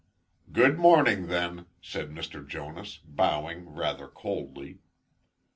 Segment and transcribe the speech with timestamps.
[0.51, 2.43] "Good morning, then," said Mr.
[2.47, 4.79] Jonas, bowing rather coldly.